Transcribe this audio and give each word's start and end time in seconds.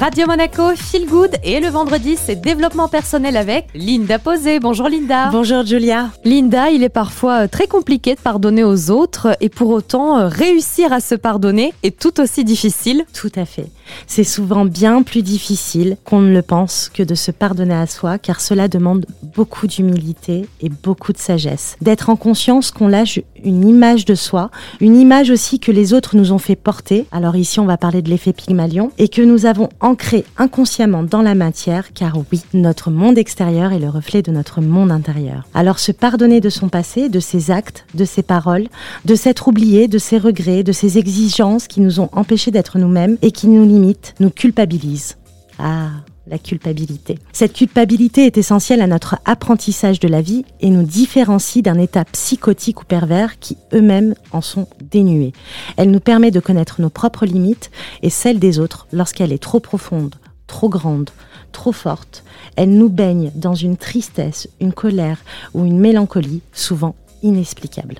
Radio 0.00 0.26
Monaco, 0.26 0.74
Feel 0.74 1.06
Good 1.06 1.36
et 1.44 1.60
le 1.60 1.68
vendredi, 1.68 2.16
c'est 2.16 2.34
développement 2.34 2.88
personnel 2.88 3.36
avec 3.36 3.68
Linda 3.76 4.18
Posé. 4.18 4.58
Bonjour 4.58 4.88
Linda. 4.88 5.30
Bonjour 5.30 5.64
Julia. 5.64 6.10
Linda, 6.24 6.70
il 6.70 6.82
est 6.82 6.88
parfois 6.88 7.44
euh, 7.44 7.48
très 7.48 7.68
compliqué 7.68 8.16
de 8.16 8.20
pardonner 8.20 8.64
aux 8.64 8.90
autres 8.90 9.36
et 9.40 9.48
pour 9.48 9.70
autant, 9.70 10.18
euh, 10.18 10.26
réussir 10.26 10.92
à 10.92 10.98
se 10.98 11.14
pardonner 11.14 11.72
est 11.84 11.96
tout 11.96 12.20
aussi 12.20 12.42
difficile. 12.42 13.04
Tout 13.14 13.30
à 13.36 13.44
fait. 13.44 13.66
C'est 14.08 14.24
souvent 14.24 14.64
bien 14.64 15.02
plus 15.02 15.22
difficile 15.22 15.96
qu'on 16.04 16.20
ne 16.20 16.32
le 16.32 16.42
pense 16.42 16.90
que 16.92 17.04
de 17.04 17.14
se 17.14 17.30
pardonner 17.30 17.74
à 17.74 17.86
soi 17.86 18.18
car 18.18 18.40
cela 18.40 18.66
demande 18.66 19.06
beaucoup 19.36 19.68
d'humilité 19.68 20.48
et 20.60 20.70
beaucoup 20.70 21.12
de 21.12 21.18
sagesse. 21.18 21.76
D'être 21.80 22.10
en 22.10 22.16
conscience 22.16 22.72
qu'on 22.72 22.88
lâche 22.88 23.20
une 23.44 23.68
image 23.68 24.06
de 24.06 24.16
soi, 24.16 24.50
une 24.80 24.96
image 24.96 25.30
aussi 25.30 25.60
que 25.60 25.70
les 25.70 25.92
autres 25.92 26.16
nous 26.16 26.32
ont 26.32 26.38
fait 26.38 26.56
porter. 26.56 27.06
Alors 27.12 27.36
ici, 27.36 27.60
on 27.60 27.66
va 27.66 27.76
parler 27.76 28.02
de 28.02 28.10
l'effet 28.10 28.32
Pygmalion 28.32 28.90
et 28.98 29.08
que 29.08 29.22
nous 29.22 29.46
avons 29.46 29.68
ancré 29.84 30.24
inconsciemment 30.38 31.02
dans 31.02 31.20
la 31.20 31.34
matière, 31.34 31.92
car 31.92 32.16
oui, 32.32 32.42
notre 32.54 32.90
monde 32.90 33.18
extérieur 33.18 33.72
est 33.72 33.78
le 33.78 33.90
reflet 33.90 34.22
de 34.22 34.32
notre 34.32 34.62
monde 34.62 34.90
intérieur. 34.90 35.44
Alors 35.52 35.78
se 35.78 35.92
pardonner 35.92 36.40
de 36.40 36.48
son 36.48 36.68
passé, 36.70 37.10
de 37.10 37.20
ses 37.20 37.50
actes, 37.50 37.84
de 37.94 38.06
ses 38.06 38.22
paroles, 38.22 38.68
de 39.04 39.14
s'être 39.14 39.46
oublié, 39.46 39.86
de 39.86 39.98
ses 39.98 40.16
regrets, 40.16 40.62
de 40.62 40.72
ses 40.72 40.96
exigences 40.96 41.68
qui 41.68 41.82
nous 41.82 42.00
ont 42.00 42.08
empêchés 42.12 42.50
d'être 42.50 42.78
nous-mêmes 42.78 43.18
et 43.20 43.30
qui 43.30 43.46
nous 43.46 43.66
limitent, 43.66 44.14
nous 44.20 44.30
culpabilisent. 44.30 45.16
Ah, 45.58 45.90
la 46.26 46.38
culpabilité. 46.38 47.18
Cette 47.32 47.52
culpabilité 47.52 48.26
est 48.26 48.38
essentielle 48.38 48.80
à 48.80 48.86
notre 48.86 49.16
apprentissage 49.24 50.00
de 50.00 50.08
la 50.08 50.22
vie 50.22 50.44
et 50.60 50.70
nous 50.70 50.82
différencie 50.82 51.62
d'un 51.62 51.78
état 51.78 52.04
psychotique 52.04 52.82
ou 52.82 52.84
pervers 52.84 53.38
qui 53.38 53.56
eux-mêmes 53.72 54.14
en 54.32 54.40
sont 54.40 54.66
dénués. 54.80 55.32
Elle 55.76 55.90
nous 55.90 56.00
permet 56.00 56.30
de 56.30 56.40
connaître 56.40 56.80
nos 56.80 56.90
propres 56.90 57.26
limites 57.26 57.70
et 58.02 58.10
celles 58.10 58.38
des 58.38 58.58
autres 58.58 58.86
lorsqu'elle 58.92 59.32
est 59.32 59.42
trop 59.42 59.60
profonde, 59.60 60.14
trop 60.46 60.68
grande, 60.68 61.10
trop 61.52 61.72
forte. 61.72 62.24
Elle 62.56 62.70
nous 62.70 62.88
baigne 62.88 63.30
dans 63.34 63.54
une 63.54 63.76
tristesse, 63.76 64.48
une 64.60 64.72
colère 64.72 65.18
ou 65.52 65.64
une 65.64 65.78
mélancolie 65.78 66.42
souvent 66.52 66.94
inexplicable. 67.22 67.96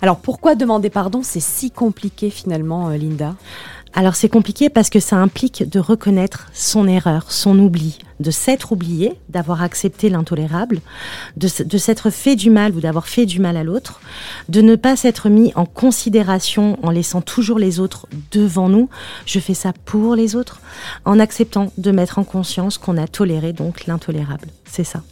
Alors 0.00 0.18
pourquoi 0.18 0.54
demander 0.54 0.90
pardon, 0.90 1.22
c'est 1.22 1.40
si 1.40 1.70
compliqué 1.70 2.30
finalement, 2.30 2.88
euh, 2.88 2.96
Linda 2.96 3.36
alors 3.94 4.16
c'est 4.16 4.28
compliqué 4.28 4.68
parce 4.70 4.90
que 4.90 5.00
ça 5.00 5.16
implique 5.16 5.68
de 5.68 5.78
reconnaître 5.78 6.48
son 6.52 6.88
erreur, 6.88 7.30
son 7.30 7.58
oubli, 7.58 7.98
de 8.24 8.30
s'être 8.30 8.72
oublié, 8.72 9.12
d'avoir 9.28 9.62
accepté 9.62 10.08
l'intolérable, 10.08 10.80
de, 11.36 11.46
s'être 11.78 12.10
fait 12.10 12.34
du 12.34 12.50
mal 12.50 12.74
ou 12.74 12.80
d'avoir 12.80 13.06
fait 13.06 13.26
du 13.26 13.38
mal 13.38 13.56
à 13.56 13.62
l'autre, 13.62 14.00
de 14.48 14.62
ne 14.62 14.74
pas 14.74 14.96
s'être 14.96 15.28
mis 15.28 15.52
en 15.54 15.66
considération 15.66 16.78
en 16.82 16.90
laissant 16.90 17.20
toujours 17.20 17.58
les 17.58 17.78
autres 17.78 18.08
devant 18.32 18.68
nous. 18.68 18.88
Je 19.26 19.38
fais 19.38 19.54
ça 19.54 19.72
pour 19.84 20.16
les 20.16 20.34
autres, 20.34 20.60
en 21.04 21.20
acceptant 21.20 21.70
de 21.76 21.90
mettre 21.90 22.18
en 22.18 22.24
conscience 22.24 22.78
qu'on 22.78 22.96
a 22.96 23.06
toléré 23.06 23.52
donc 23.52 23.86
l'intolérable. 23.86 24.48
C'est 24.64 24.84
ça. 24.84 25.02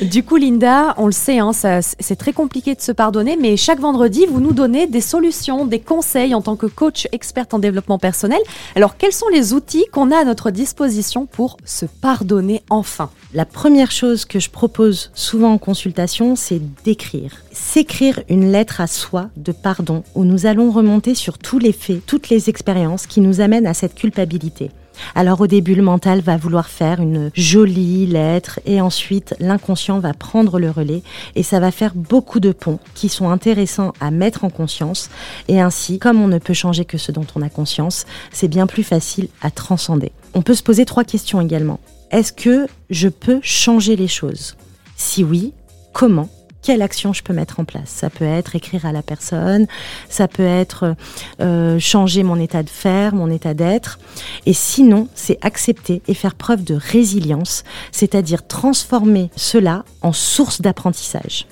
Du 0.00 0.22
coup, 0.22 0.36
Linda, 0.36 0.94
on 0.96 1.06
le 1.06 1.12
sait, 1.12 1.38
hein, 1.38 1.52
c'est 1.52 2.16
très 2.16 2.32
compliqué 2.32 2.74
de 2.74 2.80
se 2.80 2.92
pardonner, 2.92 3.36
mais 3.36 3.56
chaque 3.56 3.78
vendredi, 3.78 4.26
vous 4.26 4.40
nous 4.40 4.52
donnez 4.52 4.86
des 4.86 5.00
solutions, 5.00 5.66
des 5.66 5.80
conseils 5.80 6.34
en 6.34 6.42
tant 6.42 6.56
que 6.56 6.66
coach 6.66 7.06
experte 7.12 7.54
en 7.54 7.58
développement 7.58 7.98
personnel. 7.98 8.40
Alors, 8.74 8.96
quels 8.96 9.12
sont 9.12 9.28
les 9.28 9.52
outils 9.52 9.84
qu'on 9.92 10.10
a 10.10 10.18
à 10.18 10.24
notre 10.24 10.50
disposition 10.50 11.26
pour 11.26 11.56
se 11.64 11.86
pardonner? 11.86 12.51
Enfin 12.70 13.10
La 13.34 13.44
première 13.44 13.90
chose 13.90 14.24
que 14.24 14.40
je 14.40 14.50
propose 14.50 15.10
souvent 15.14 15.52
en 15.52 15.58
consultation, 15.58 16.36
c'est 16.36 16.60
d'écrire. 16.84 17.36
S'écrire 17.52 18.20
une 18.28 18.52
lettre 18.52 18.80
à 18.80 18.86
soi 18.86 19.30
de 19.36 19.52
pardon 19.52 20.02
où 20.14 20.24
nous 20.24 20.46
allons 20.46 20.70
remonter 20.70 21.14
sur 21.14 21.38
tous 21.38 21.58
les 21.58 21.72
faits, 21.72 22.04
toutes 22.06 22.28
les 22.28 22.50
expériences 22.50 23.06
qui 23.06 23.20
nous 23.20 23.40
amènent 23.40 23.66
à 23.66 23.74
cette 23.74 23.94
culpabilité. 23.94 24.70
Alors 25.14 25.40
au 25.40 25.46
début, 25.46 25.74
le 25.74 25.82
mental 25.82 26.20
va 26.20 26.36
vouloir 26.36 26.68
faire 26.68 27.00
une 27.00 27.30
jolie 27.34 28.06
lettre 28.06 28.60
et 28.66 28.80
ensuite 28.80 29.34
l'inconscient 29.40 29.98
va 29.98 30.14
prendre 30.14 30.58
le 30.58 30.70
relais 30.70 31.02
et 31.34 31.42
ça 31.42 31.60
va 31.60 31.70
faire 31.70 31.92
beaucoup 31.94 32.40
de 32.40 32.52
ponts 32.52 32.78
qui 32.94 33.08
sont 33.08 33.30
intéressants 33.30 33.92
à 34.00 34.10
mettre 34.10 34.44
en 34.44 34.50
conscience 34.50 35.10
et 35.48 35.60
ainsi, 35.60 35.98
comme 35.98 36.20
on 36.20 36.28
ne 36.28 36.38
peut 36.38 36.54
changer 36.54 36.84
que 36.84 36.98
ce 36.98 37.12
dont 37.12 37.26
on 37.34 37.42
a 37.42 37.48
conscience, 37.48 38.06
c'est 38.32 38.48
bien 38.48 38.66
plus 38.66 38.82
facile 38.84 39.28
à 39.40 39.50
transcender. 39.50 40.12
On 40.34 40.42
peut 40.42 40.54
se 40.54 40.62
poser 40.62 40.84
trois 40.84 41.04
questions 41.04 41.40
également. 41.40 41.80
Est-ce 42.12 42.34
que 42.34 42.66
je 42.90 43.08
peux 43.08 43.40
changer 43.42 43.96
les 43.96 44.06
choses? 44.06 44.56
Si 44.96 45.24
oui, 45.24 45.54
comment? 45.94 46.28
Quelle 46.60 46.82
action 46.82 47.14
je 47.14 47.22
peux 47.22 47.32
mettre 47.32 47.58
en 47.58 47.64
place? 47.64 47.88
Ça 47.88 48.10
peut 48.10 48.26
être 48.26 48.54
écrire 48.54 48.84
à 48.84 48.92
la 48.92 49.02
personne, 49.02 49.66
ça 50.10 50.28
peut 50.28 50.46
être 50.46 50.94
euh, 51.40 51.78
changer 51.78 52.22
mon 52.22 52.38
état 52.38 52.62
de 52.62 52.68
faire, 52.68 53.14
mon 53.14 53.30
état 53.30 53.54
d'être. 53.54 53.98
Et 54.44 54.52
sinon, 54.52 55.08
c'est 55.14 55.38
accepter 55.40 56.02
et 56.06 56.12
faire 56.12 56.34
preuve 56.34 56.62
de 56.64 56.74
résilience, 56.74 57.64
c'est-à-dire 57.92 58.46
transformer 58.46 59.30
cela 59.34 59.84
en 60.02 60.12
source 60.12 60.60
d'apprentissage 60.60 61.46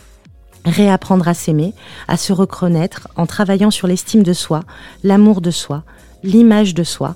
réapprendre 0.67 1.27
à 1.27 1.33
s'aimer, 1.33 1.73
à 2.07 2.19
se 2.19 2.35
reconnaître 2.35 3.09
en 3.17 3.25
travaillant 3.25 3.71
sur 3.71 3.87
l'estime 3.87 4.23
de 4.23 4.35
soi, 4.35 4.61
l'amour 5.03 5.41
de 5.41 5.51
soi, 5.51 5.85
l'image 6.23 6.75
de 6.75 6.85
soi, 6.85 7.15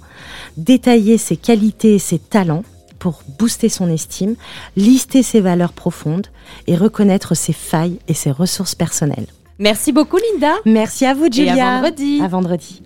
détailler 0.56 1.18
ses 1.18 1.36
qualités 1.36 1.96
et 1.96 1.98
ses 1.98 2.18
talents 2.18 2.64
pour 3.04 3.20
booster 3.38 3.68
son 3.68 3.90
estime, 3.90 4.34
lister 4.76 5.22
ses 5.22 5.42
valeurs 5.42 5.74
profondes 5.74 6.28
et 6.66 6.74
reconnaître 6.74 7.34
ses 7.34 7.52
failles 7.52 7.98
et 8.08 8.14
ses 8.14 8.30
ressources 8.30 8.74
personnelles. 8.74 9.26
Merci 9.58 9.92
beaucoup 9.92 10.16
Linda. 10.16 10.54
Merci 10.64 11.04
à 11.04 11.12
vous 11.12 11.30
Julia. 11.30 11.54
Et 11.54 11.60
à 11.60 11.74
vendredi. 11.74 12.20
À 12.22 12.28
vendredi. 12.28 12.82